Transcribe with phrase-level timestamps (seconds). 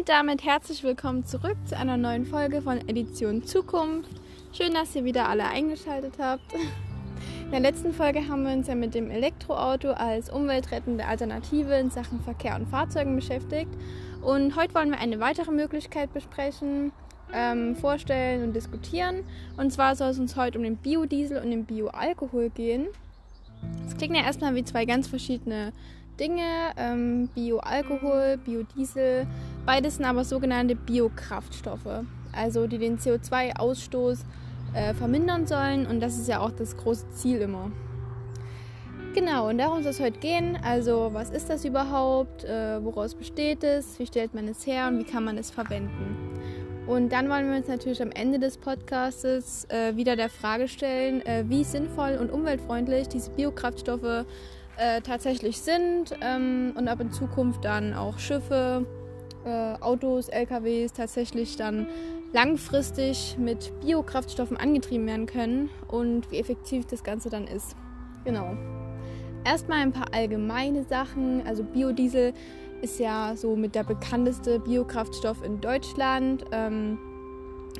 [0.00, 4.08] Und damit herzlich willkommen zurück zu einer neuen Folge von Edition Zukunft.
[4.50, 6.54] Schön, dass ihr wieder alle eingeschaltet habt.
[7.44, 11.90] In der letzten Folge haben wir uns ja mit dem Elektroauto als umweltrettende Alternative in
[11.90, 13.70] Sachen Verkehr und Fahrzeugen beschäftigt.
[14.22, 16.92] Und heute wollen wir eine weitere Möglichkeit besprechen,
[17.34, 19.24] ähm, vorstellen und diskutieren.
[19.58, 22.86] Und zwar soll es uns heute um den Biodiesel und den Bioalkohol gehen.
[23.84, 25.74] Das klingt ja erstmal wie zwei ganz verschiedene
[26.20, 26.72] Dinge.
[26.76, 29.26] Ähm, Bioalkohol, Biodiesel,
[29.66, 34.20] beides sind aber sogenannte Biokraftstoffe, also die den CO2-Ausstoß
[34.74, 35.86] äh, vermindern sollen.
[35.86, 37.70] Und das ist ja auch das große Ziel immer.
[39.12, 40.56] Genau, und darum soll es heute gehen.
[40.62, 42.44] Also, was ist das überhaupt?
[42.44, 43.98] Äh, woraus besteht es?
[43.98, 46.16] Wie stellt man es her und wie kann man es verwenden?
[46.86, 51.24] Und dann wollen wir uns natürlich am Ende des Podcasts äh, wieder der Frage stellen,
[51.26, 54.24] äh, wie sinnvoll und umweltfreundlich diese Biokraftstoffe
[54.76, 58.86] äh, tatsächlich sind ähm, und ob in Zukunft dann auch Schiffe,
[59.44, 61.86] äh, Autos, LKWs tatsächlich dann
[62.32, 67.74] langfristig mit Biokraftstoffen angetrieben werden können und wie effektiv das Ganze dann ist.
[68.24, 68.56] Genau.
[69.44, 71.46] Erstmal ein paar allgemeine Sachen.
[71.46, 72.34] Also Biodiesel
[72.82, 76.44] ist ja so mit der bekannteste Biokraftstoff in Deutschland.
[76.52, 76.98] Ähm,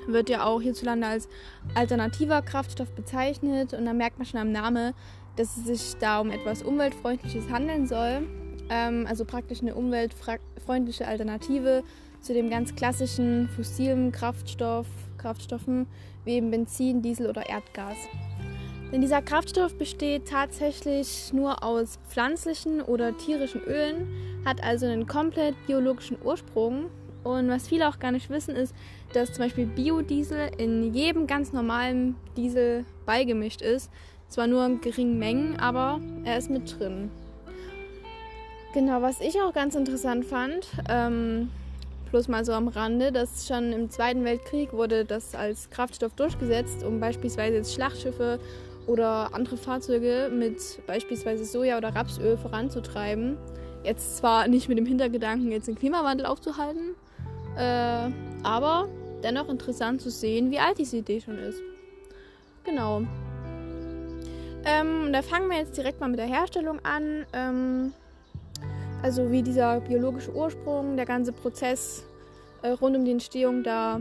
[0.07, 1.29] wird ja auch hierzulande als
[1.75, 3.75] alternativer Kraftstoff bezeichnet.
[3.75, 4.95] Und da merkt man schon am Namen,
[5.37, 8.27] dass es sich da um etwas Umweltfreundliches handeln soll.
[8.71, 11.83] Ähm, also praktisch eine umweltfreundliche Alternative
[12.21, 14.87] zu dem ganz klassischen fossilen Kraftstoff,
[15.19, 15.87] Kraftstoffen
[16.25, 17.97] wie eben Benzin, Diesel oder Erdgas.
[18.93, 24.09] Denn dieser Kraftstoff besteht tatsächlich nur aus pflanzlichen oder tierischen Ölen,
[24.45, 26.87] hat also einen komplett biologischen Ursprung.
[27.23, 28.75] Und was viele auch gar nicht wissen, ist,
[29.13, 33.91] dass zum Beispiel Biodiesel in jedem ganz normalen Diesel beigemischt ist.
[34.29, 37.11] Zwar nur in geringen Mengen, aber er ist mit drin.
[38.73, 41.51] Genau, was ich auch ganz interessant fand, ähm,
[42.13, 46.85] bloß mal so am Rande, dass schon im Zweiten Weltkrieg wurde das als Kraftstoff durchgesetzt,
[46.85, 48.39] um beispielsweise jetzt Schlachtschiffe
[48.87, 53.37] oder andere Fahrzeuge mit beispielsweise Soja- oder Rapsöl voranzutreiben.
[53.83, 56.95] Jetzt zwar nicht mit dem Hintergedanken, jetzt den Klimawandel aufzuhalten,
[57.57, 58.09] äh,
[58.45, 58.89] aber
[59.25, 61.61] dennoch interessant zu sehen, wie alt diese Idee schon ist.
[62.63, 63.03] Genau.
[64.65, 67.27] Ähm, da fangen wir jetzt direkt mal mit der Herstellung an.
[67.33, 67.93] Ähm,
[69.03, 72.05] also wie dieser biologische Ursprung, der ganze Prozess
[72.63, 74.01] äh, rund um die Entstehung da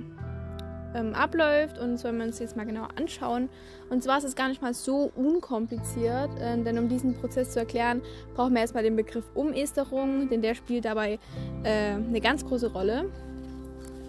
[0.96, 3.50] ähm, abläuft und das wollen wir uns jetzt mal genauer anschauen.
[3.90, 7.60] Und zwar ist es gar nicht mal so unkompliziert, äh, denn um diesen Prozess zu
[7.60, 8.02] erklären,
[8.36, 11.20] brauchen wir erstmal den Begriff Umesterung, denn der spielt dabei
[11.64, 13.06] äh, eine ganz große Rolle.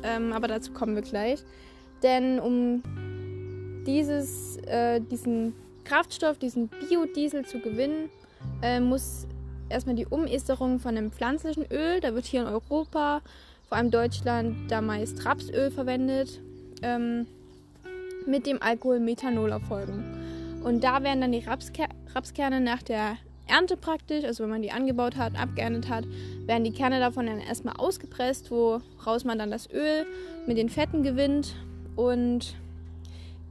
[0.02, 1.44] Ähm, aber dazu kommen wir gleich.
[2.02, 2.82] Denn um
[3.86, 8.08] dieses, äh, diesen Kraftstoff, diesen Biodiesel zu gewinnen,
[8.62, 9.26] äh, muss
[9.70, 13.22] erstmal die Umesterung von einem pflanzlichen Öl, da wird hier in Europa,
[13.68, 16.40] vor allem Deutschland, da meist Rapsöl verwendet,
[16.82, 17.26] ähm,
[18.26, 20.04] mit dem Alkohol Methanol erfolgen.
[20.62, 23.16] Und da werden dann die Rapsker Rapskerne nach der
[23.46, 26.04] Ernte praktisch, also wenn man die angebaut hat, abgeerntet hat,
[26.46, 30.06] werden die Kerne davon dann erstmal ausgepresst, woraus man dann das Öl
[30.46, 31.54] mit den Fetten gewinnt
[31.96, 32.54] und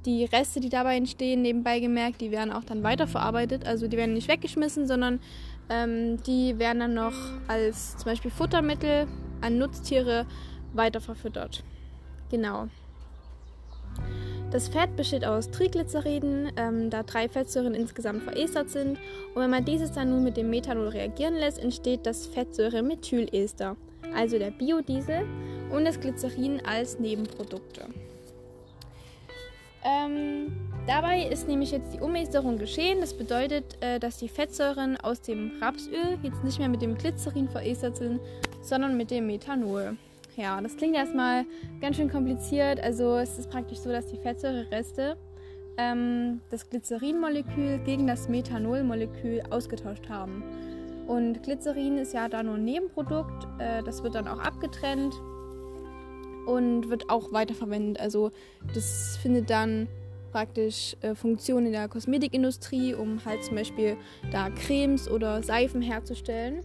[0.05, 3.67] die Reste, die dabei entstehen, nebenbei gemerkt, die werden auch dann weiterverarbeitet.
[3.67, 5.19] Also die werden nicht weggeschmissen, sondern
[5.69, 7.13] ähm, die werden dann noch
[7.47, 9.07] als zum Beispiel Futtermittel
[9.41, 10.25] an Nutztiere
[10.73, 11.63] weiterverfüttert.
[12.29, 12.67] Genau.
[14.51, 18.97] Das Fett besteht aus Triglyceriden, ähm, da drei Fettsäuren insgesamt verestert sind.
[19.35, 23.75] Und wenn man dieses dann nun mit dem Methanol reagieren lässt, entsteht das Fettsäure-Methylester,
[24.15, 25.27] also der Biodiesel
[25.69, 27.85] und das Glycerin als Nebenprodukte.
[29.83, 30.51] Ähm,
[30.87, 32.99] dabei ist nämlich jetzt die Umesterung geschehen.
[32.99, 37.47] Das bedeutet, äh, dass die Fettsäuren aus dem Rapsöl jetzt nicht mehr mit dem Glycerin
[37.47, 38.19] verestert sind,
[38.61, 39.97] sondern mit dem Methanol.
[40.35, 41.45] Ja, das klingt erstmal
[41.81, 42.79] ganz schön kompliziert.
[42.81, 45.17] Also es ist praktisch so, dass die Fettsäurereste
[45.77, 50.43] ähm, das Glycerinmolekül gegen das Methanolmolekül ausgetauscht haben.
[51.07, 53.47] Und Glycerin ist ja da nur ein Nebenprodukt.
[53.59, 55.13] Äh, das wird dann auch abgetrennt
[56.49, 58.01] und wird auch weiterverwendet.
[58.01, 58.31] Also
[58.73, 59.87] das findet dann
[60.31, 63.97] praktisch äh, Funktion in der Kosmetikindustrie, um halt zum Beispiel
[64.31, 66.61] da Cremes oder Seifen herzustellen.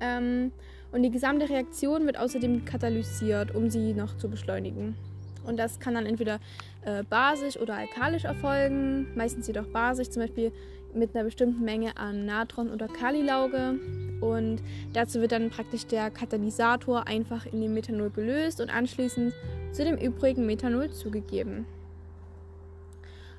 [0.00, 0.52] Ähm,
[0.90, 4.96] und die gesamte Reaktion wird außerdem katalysiert, um sie noch zu beschleunigen.
[5.44, 6.40] Und das kann dann entweder
[6.84, 10.52] äh, basisch oder alkalisch erfolgen, meistens jedoch basisch, zum Beispiel
[10.94, 13.78] mit einer bestimmten Menge an Natron oder Kalilauge.
[14.20, 14.62] Und
[14.92, 19.32] dazu wird dann praktisch der Katalysator einfach in dem Methanol gelöst und anschließend
[19.72, 21.66] zu dem übrigen Methanol zugegeben,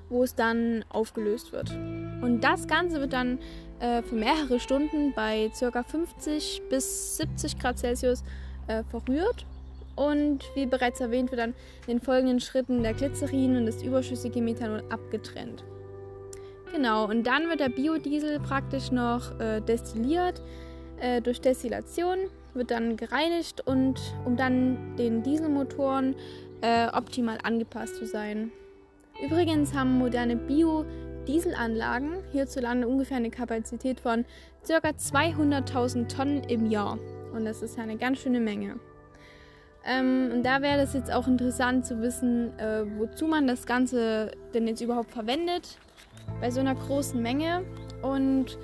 [0.09, 1.71] wo es dann aufgelöst wird.
[2.21, 3.39] Und das Ganze wird dann
[3.79, 5.83] äh, für mehrere Stunden bei ca.
[5.83, 8.23] 50 bis 70 Grad Celsius
[8.67, 9.45] äh, verrührt.
[9.95, 11.53] Und wie bereits erwähnt, wird dann
[11.85, 15.65] in den folgenden Schritten der Glycerin und das überschüssige Methanol abgetrennt.
[16.71, 20.41] Genau, und dann wird der Biodiesel praktisch noch äh, destilliert.
[20.99, 22.17] Äh, durch Destillation
[22.53, 26.15] wird dann gereinigt und um dann den Dieselmotoren
[26.61, 28.51] äh, optimal angepasst zu sein.
[29.23, 34.25] Übrigens haben moderne Biodieselanlagen hierzulande ungefähr eine Kapazität von
[34.65, 34.89] ca.
[34.89, 36.97] 200.000 Tonnen im Jahr.
[37.33, 38.79] Und das ist ja eine ganz schöne Menge.
[39.85, 44.31] Ähm, und da wäre das jetzt auch interessant zu wissen, äh, wozu man das Ganze
[44.53, 45.77] denn jetzt überhaupt verwendet
[46.41, 47.63] bei so einer großen Menge.
[48.01, 48.57] Und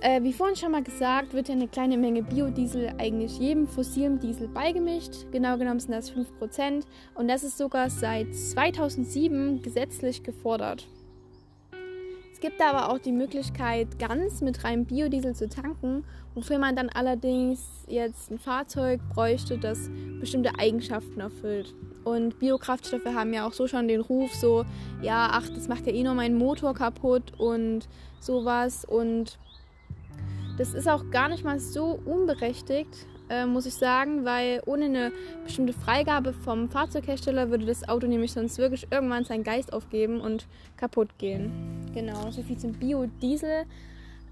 [0.00, 4.18] äh, wie vorhin schon mal gesagt, wird ja eine kleine Menge Biodiesel eigentlich jedem fossilen
[4.18, 5.30] Diesel beigemischt.
[5.30, 6.84] Genau genommen sind das 5%.
[7.14, 10.88] Und das ist sogar seit 2007 gesetzlich gefordert.
[12.32, 16.04] Es gibt aber auch die Möglichkeit, ganz mit reinem Biodiesel zu tanken,
[16.34, 21.74] wofür man dann allerdings jetzt ein Fahrzeug bräuchte, das bestimmte Eigenschaften erfüllt.
[22.04, 24.64] Und Biokraftstoffe haben ja auch so schon den Ruf, so,
[25.02, 27.88] ja, ach, das macht ja eh nur meinen Motor kaputt und
[28.20, 28.86] sowas.
[28.86, 29.38] Und
[30.60, 35.12] das ist auch gar nicht mal so unberechtigt, äh, muss ich sagen, weil ohne eine
[35.42, 40.46] bestimmte Freigabe vom Fahrzeughersteller würde das Auto nämlich sonst wirklich irgendwann seinen Geist aufgeben und
[40.76, 41.50] kaputt gehen.
[41.94, 43.64] Genau, so viel zum Biodiesel.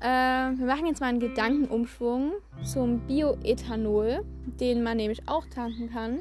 [0.00, 2.32] Äh, wir machen jetzt mal einen Gedankenumschwung
[2.62, 4.22] zum Bioethanol,
[4.60, 6.19] den man nämlich auch tanken kann.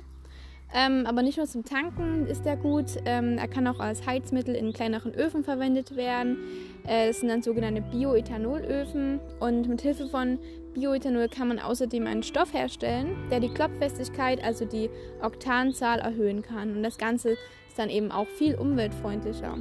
[0.73, 4.53] Ähm, aber nicht nur zum Tanken ist er gut, ähm, er kann auch als Heizmittel
[4.53, 6.37] in kleineren Öfen verwendet werden.
[6.85, 10.39] Äh, sind dann sogenannte Bioethanolöfen und mit Hilfe von
[10.73, 14.89] Bioethanol kann man außerdem einen Stoff herstellen, der die Klopffestigkeit, also die
[15.21, 16.75] Oktanzahl erhöhen kann.
[16.75, 19.57] Und das Ganze ist dann eben auch viel umweltfreundlicher.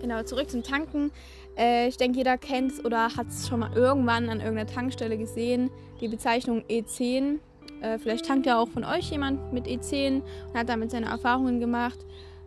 [0.00, 1.10] Genau, zurück zum Tanken.
[1.56, 5.18] Äh, ich denke, jeder kennt es oder hat es schon mal irgendwann an irgendeiner Tankstelle
[5.18, 7.38] gesehen, die Bezeichnung E10.
[7.80, 11.60] Äh, vielleicht tankt ja auch von euch jemand mit E10 und hat damit seine Erfahrungen
[11.60, 11.98] gemacht.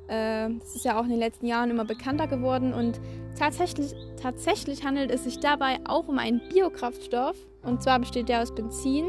[0.07, 3.00] Äh, das ist ja auch in den letzten Jahren immer bekannter geworden und
[3.38, 7.38] tatsächlich, tatsächlich handelt es sich dabei auch um einen Biokraftstoff.
[7.63, 9.06] Und zwar besteht der aus Benzin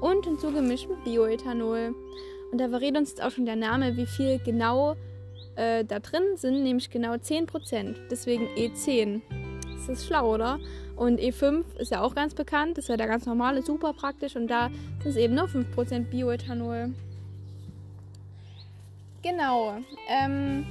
[0.00, 1.94] und hinzugemischtem Bioethanol.
[2.52, 4.94] Und da verrät uns jetzt auch schon der Name, wie viel genau
[5.56, 7.96] äh, da drin sind, nämlich genau 10%.
[8.10, 9.20] Deswegen E10.
[9.74, 10.58] Das ist schlau, oder?
[10.96, 14.34] Und E5 ist ja auch ganz bekannt, das ist ja der ganz normale, super praktisch
[14.34, 14.70] und da
[15.02, 16.94] sind es eben nur 5% Bioethanol.
[19.22, 19.76] Genau.
[20.08, 20.64] Ähm,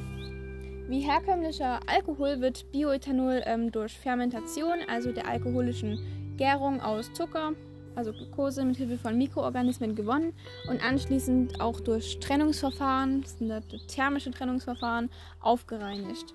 [0.88, 6.00] wie herkömmlicher Alkohol wird Bioethanol ähm, durch Fermentation, also der alkoholischen
[6.38, 7.54] Gärung aus Zucker,
[7.96, 10.34] also Glucose mit Hilfe von Mikroorganismen gewonnen
[10.70, 15.10] und anschließend auch durch Trennungsverfahren, das sind thermische Trennungsverfahren,
[15.42, 16.34] aufgereinigt.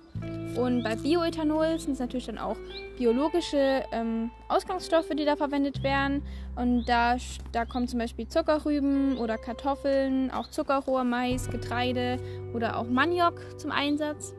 [0.57, 2.57] Und bei Bioethanol sind es natürlich dann auch
[2.97, 6.23] biologische ähm, Ausgangsstoffe, die da verwendet werden.
[6.55, 7.17] Und da,
[7.51, 12.17] da kommen zum Beispiel Zuckerrüben oder Kartoffeln, auch Zuckerrohr, Mais, Getreide
[12.53, 14.33] oder auch Maniok zum Einsatz.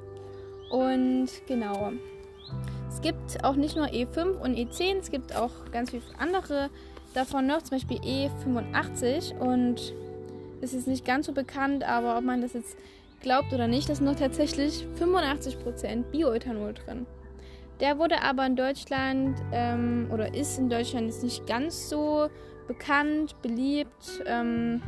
[0.70, 1.92] Und genau.
[2.88, 6.68] Es gibt auch nicht nur E5 und E10, es gibt auch ganz viele andere
[7.14, 9.94] davon noch, zum Beispiel E85 und
[10.60, 12.76] es ist nicht ganz so bekannt, aber ob man das jetzt
[13.20, 17.06] glaubt oder nicht, da sind noch tatsächlich 85% Bioethanol drin.
[17.80, 22.28] Der wurde aber in Deutschland ähm, oder ist in Deutschland jetzt nicht ganz so
[22.68, 24.22] bekannt, beliebt.
[24.26, 24.80] Ähm,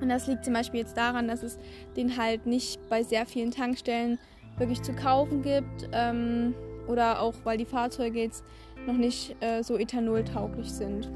[0.00, 1.58] und das liegt zum Beispiel jetzt daran, dass es
[1.96, 4.18] den halt nicht bei sehr vielen Tankstellen
[4.58, 5.88] wirklich zu kaufen gibt.
[5.92, 6.54] Ähm,
[6.86, 8.44] oder auch weil die Fahrzeuge jetzt
[8.86, 11.10] noch nicht äh, so ethanoltauglich sind.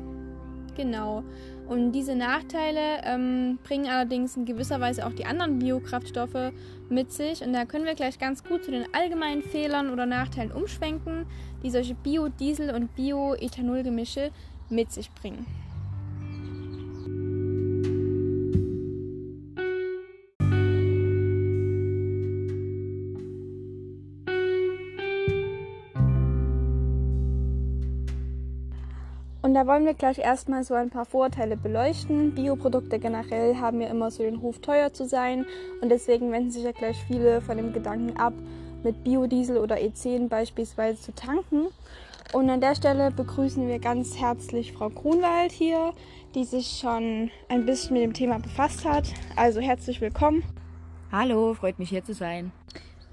[0.76, 1.22] Genau.
[1.68, 6.52] Und diese Nachteile ähm, bringen allerdings in gewisser Weise auch die anderen Biokraftstoffe
[6.88, 7.42] mit sich.
[7.42, 11.26] Und da können wir gleich ganz gut zu den allgemeinen Fehlern oder Nachteilen umschwenken,
[11.62, 14.30] die solche Biodiesel- und Bioethanolgemische
[14.68, 15.46] mit sich bringen.
[29.52, 32.34] Und da wollen wir gleich erstmal so ein paar Vorteile beleuchten.
[32.34, 35.44] Bioprodukte generell haben ja immer so den Ruf, teuer zu sein.
[35.82, 38.32] Und deswegen wenden sich ja gleich viele von dem Gedanken ab,
[38.82, 41.66] mit Biodiesel oder E10 beispielsweise zu tanken.
[42.32, 45.92] Und an der Stelle begrüßen wir ganz herzlich Frau Grunwald hier,
[46.34, 49.04] die sich schon ein bisschen mit dem Thema befasst hat.
[49.36, 50.42] Also herzlich willkommen.
[51.12, 52.52] Hallo, freut mich hier zu sein.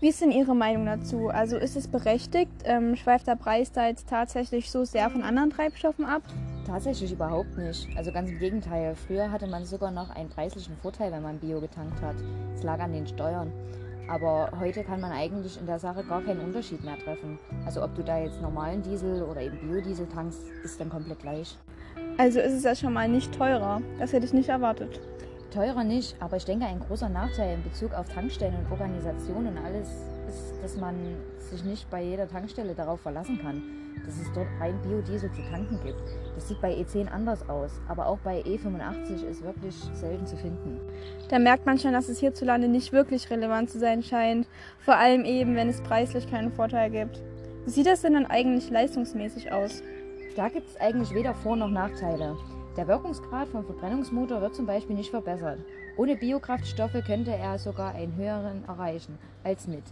[0.01, 1.27] Wie ist denn Ihre Meinung dazu?
[1.27, 2.53] Also ist es berechtigt?
[2.63, 6.21] Ähm, schweift der Preis da jetzt tatsächlich so sehr von anderen Treibstoffen ab?
[6.65, 7.85] Tatsächlich überhaupt nicht.
[7.97, 8.95] Also ganz im Gegenteil.
[8.95, 12.15] Früher hatte man sogar noch einen preislichen Vorteil, wenn man Bio getankt hat.
[12.55, 13.51] Es lag an den Steuern.
[14.07, 17.37] Aber heute kann man eigentlich in der Sache gar keinen Unterschied mehr treffen.
[17.65, 21.57] Also ob du da jetzt normalen Diesel oder eben Biodiesel tankst, ist dann komplett gleich.
[22.17, 23.81] Also ist es ja schon mal nicht teurer.
[23.99, 25.01] Das hätte ich nicht erwartet.
[25.49, 29.57] Teurer nicht, aber ich denke, ein großer Nachteil in Bezug auf Tankstellen und Organisation und
[29.57, 29.89] alles
[30.27, 30.95] ist, dass man
[31.37, 33.63] sich nicht bei jeder Tankstelle darauf verlassen kann,
[34.05, 36.01] dass es dort rein Biodiesel zu tanken gibt.
[36.35, 40.79] Das sieht bei E10 anders aus, aber auch bei E85 ist wirklich selten zu finden.
[41.29, 44.47] Da merkt man schon, dass es hierzulande nicht wirklich relevant zu sein scheint,
[44.79, 47.21] vor allem eben, wenn es preislich keinen Vorteil gibt.
[47.65, 49.83] Wie sieht das denn dann eigentlich leistungsmäßig aus?
[50.35, 52.37] Da gibt es eigentlich weder Vor- noch Nachteile.
[52.77, 55.59] Der Wirkungsgrad vom Verbrennungsmotor wird zum Beispiel nicht verbessert.
[55.97, 59.83] Ohne Biokraftstoffe könnte er sogar einen höheren erreichen als mit.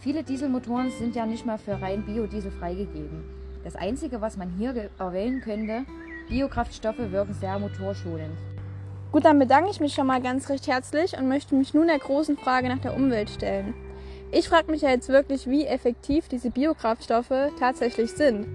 [0.00, 3.24] Viele Dieselmotoren sind ja nicht mal für rein Biodiesel freigegeben.
[3.62, 5.84] Das Einzige, was man hier erwähnen könnte,
[6.28, 8.36] Biokraftstoffe wirken sehr motorschonend.
[9.12, 11.98] Gut, dann bedanke ich mich schon mal ganz recht herzlich und möchte mich nun der
[11.98, 13.74] großen Frage nach der Umwelt stellen.
[14.32, 18.46] Ich frage mich ja jetzt wirklich, wie effektiv diese Biokraftstoffe tatsächlich sind.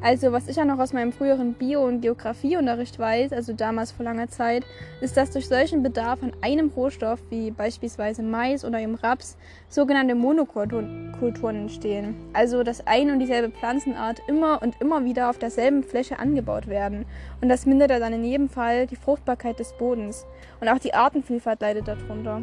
[0.00, 4.04] Also was ich ja noch aus meinem früheren Bio- und Geografieunterricht weiß, also damals vor
[4.04, 4.64] langer Zeit,
[5.00, 9.36] ist, dass durch solchen Bedarf an einem Rohstoff, wie beispielsweise Mais oder im Raps,
[9.68, 12.14] sogenannte Monokulturen entstehen.
[12.32, 17.04] Also dass ein und dieselbe Pflanzenart immer und immer wieder auf derselben Fläche angebaut werden.
[17.40, 20.26] Und das mindert dann in jedem Fall die Fruchtbarkeit des Bodens.
[20.60, 22.40] Und auch die Artenvielfalt leidet darunter.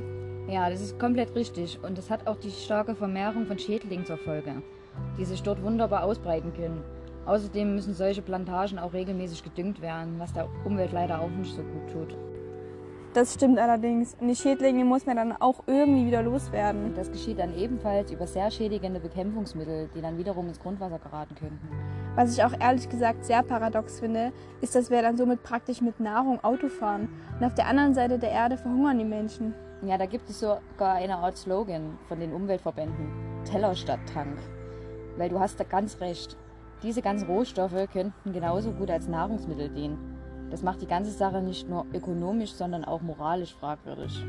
[0.49, 1.79] Ja, das ist komplett richtig.
[1.81, 4.61] Und es hat auch die starke Vermehrung von Schädlingen zur Folge,
[5.17, 6.83] die sich dort wunderbar ausbreiten können.
[7.25, 11.63] Außerdem müssen solche Plantagen auch regelmäßig gedüngt werden, was der Umwelt leider auch nicht so
[11.63, 12.17] gut tut.
[13.15, 14.13] Das stimmt allerdings.
[14.19, 16.93] Und die Schädlinge muss man dann auch irgendwie wieder loswerden.
[16.95, 21.69] Das geschieht dann ebenfalls über sehr schädigende Bekämpfungsmittel, die dann wiederum ins Grundwasser geraten könnten.
[22.15, 26.01] Was ich auch ehrlich gesagt sehr paradox finde, ist, dass wir dann somit praktisch mit
[26.01, 27.07] Nahrung Auto fahren.
[27.39, 29.53] Und auf der anderen Seite der Erde verhungern die Menschen.
[29.81, 33.13] Ja, da gibt es sogar eine Art Slogan von den Umweltverbänden.
[33.45, 34.37] Teller statt Tank.
[35.15, 36.35] Weil du hast da ganz recht.
[36.85, 39.97] Diese ganzen Rohstoffe könnten genauso gut als Nahrungsmittel dienen.
[40.51, 44.23] Das macht die ganze Sache nicht nur ökonomisch, sondern auch moralisch fragwürdig.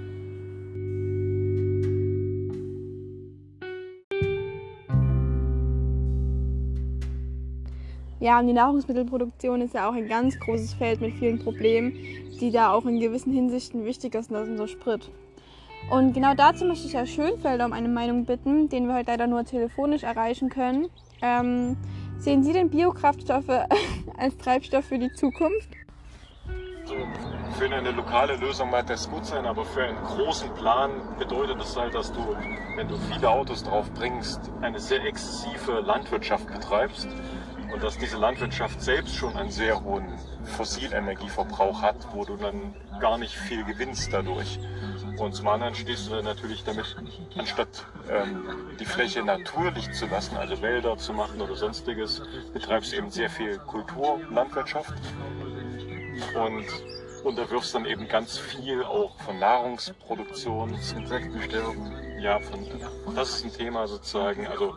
[8.21, 11.93] Ja, und die Nahrungsmittelproduktion ist ja auch ein ganz großes Feld mit vielen Problemen,
[12.41, 15.11] die da auch in gewissen Hinsichten wichtiger sind als unser Sprit.
[15.91, 19.27] Und genau dazu möchte ich Herr Schönfelder um eine Meinung bitten, den wir heute leider
[19.27, 20.89] nur telefonisch erreichen können.
[21.21, 21.77] Ähm,
[22.19, 23.49] Sehen Sie denn Biokraftstoffe
[24.19, 25.69] als Treibstoff für die Zukunft?
[27.59, 31.77] für eine lokale Lösung mag das gut sein, aber für einen großen Plan bedeutet es
[31.77, 32.37] halt, dass du,
[32.77, 37.09] wenn du viele Autos drauf bringst, eine sehr exzessive Landwirtschaft betreibst
[37.73, 40.07] und dass diese Landwirtschaft selbst schon einen sehr hohen
[40.45, 44.59] Fossilenergieverbrauch hat, wo du dann gar nicht viel gewinnst dadurch.
[45.19, 46.97] Und zum anderen stehst du natürlich damit,
[47.37, 52.97] anstatt ähm, die Fläche natürlich zu lassen, also Wälder zu machen oder sonstiges, betreibst du
[52.97, 54.95] eben sehr viel Kulturlandwirtschaft
[56.35, 56.67] und
[57.25, 62.06] unterwirfst dann eben ganz viel auch von Nahrungsproduktion, Insektensterben.
[62.19, 62.61] Ja, von,
[63.15, 64.47] das ist ein Thema sozusagen.
[64.47, 64.75] Also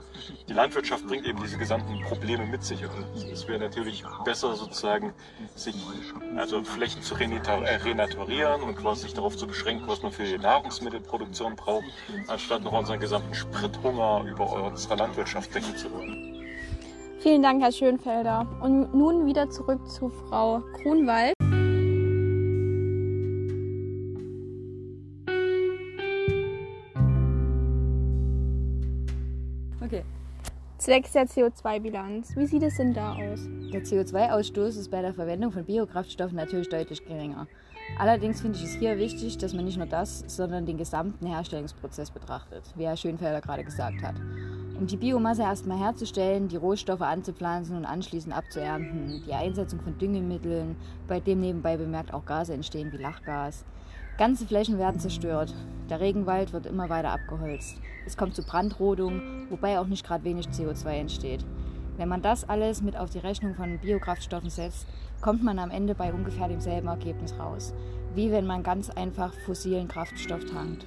[0.47, 5.13] die Landwirtschaft bringt eben diese gesamten Probleme mit sich und es wäre natürlich besser sozusagen,
[5.55, 5.75] sich
[6.35, 10.37] also Flächen zu äh, renaturieren und quasi sich darauf zu beschränken, was man für die
[10.37, 11.85] Nahrungsmittelproduktion braucht,
[12.27, 16.45] anstatt noch unseren gesamten Sprithunger über unsere Landwirtschaft decken zu wollen.
[17.19, 18.47] Vielen Dank, Herr Schönfelder.
[18.61, 21.33] Und nun wieder zurück zu Frau Grunwald.
[30.79, 32.37] Zwecks der CO2-Bilanz.
[32.37, 33.41] Wie sieht es denn da aus?
[33.73, 37.47] Der CO2-Ausstoß ist bei der Verwendung von Biokraftstoffen natürlich deutlich geringer.
[37.97, 42.11] Allerdings finde ich es hier wichtig, dass man nicht nur das, sondern den gesamten Herstellungsprozess
[42.11, 44.15] betrachtet, wie Herr Schönfelder gerade gesagt hat.
[44.79, 50.77] Um die Biomasse erstmal herzustellen, die Rohstoffe anzupflanzen und anschließend abzuernten, die Einsetzung von Düngemitteln,
[51.09, 53.65] bei dem nebenbei bemerkt auch Gase entstehen wie Lachgas,
[54.19, 55.53] Ganze Flächen werden zerstört.
[55.89, 57.77] Der Regenwald wird immer weiter abgeholzt.
[58.05, 61.45] Es kommt zu Brandrodung, wobei auch nicht gerade wenig CO2 entsteht.
[61.95, 64.87] Wenn man das alles mit auf die Rechnung von Biokraftstoffen setzt,
[65.21, 67.73] kommt man am Ende bei ungefähr demselben Ergebnis raus,
[68.13, 70.85] wie wenn man ganz einfach fossilen Kraftstoff tankt.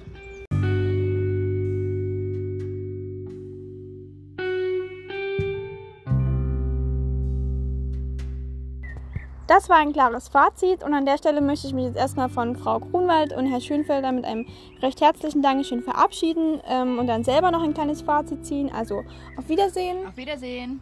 [9.53, 12.55] Das war ein klares Fazit und an der Stelle möchte ich mich jetzt erstmal von
[12.55, 14.47] Frau Grunwald und Herr Schönfelder mit einem
[14.81, 18.71] recht herzlichen Dankeschön verabschieden ähm, und dann selber noch ein kleines Fazit ziehen.
[18.73, 19.03] Also
[19.37, 20.07] auf Wiedersehen.
[20.07, 20.81] Auf Wiedersehen.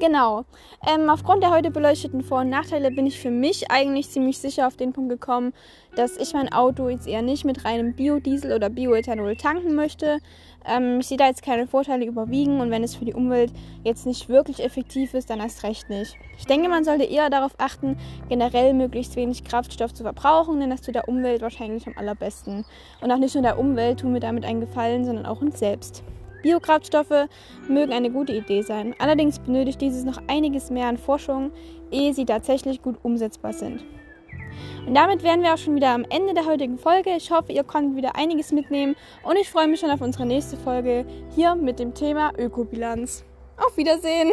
[0.00, 0.46] Genau.
[0.88, 4.66] Ähm, aufgrund der heute beleuchteten Vor- und Nachteile bin ich für mich eigentlich ziemlich sicher
[4.66, 5.52] auf den Punkt gekommen,
[5.94, 10.18] dass ich mein Auto jetzt eher nicht mit reinem Biodiesel oder Bioethanol tanken möchte.
[10.64, 13.52] Ähm, ich sehe da jetzt keine Vorteile überwiegen und wenn es für die Umwelt
[13.84, 16.16] jetzt nicht wirklich effektiv ist, dann erst recht nicht.
[16.38, 17.98] Ich denke, man sollte eher darauf achten,
[18.30, 22.64] generell möglichst wenig Kraftstoff zu verbrauchen, denn das tut der Umwelt wahrscheinlich am allerbesten.
[23.02, 26.02] Und auch nicht nur der Umwelt tun wir damit einen Gefallen, sondern auch uns selbst.
[26.42, 27.28] Biokraftstoffe
[27.68, 28.94] mögen eine gute Idee sein.
[28.98, 31.52] Allerdings benötigt dieses noch einiges mehr an Forschung,
[31.90, 33.84] ehe sie tatsächlich gut umsetzbar sind.
[34.86, 37.10] Und damit wären wir auch schon wieder am Ende der heutigen Folge.
[37.16, 40.56] Ich hoffe, ihr konntet wieder einiges mitnehmen und ich freue mich schon auf unsere nächste
[40.56, 41.04] Folge
[41.34, 43.24] hier mit dem Thema Ökobilanz.
[43.56, 44.30] Auf Wiedersehen!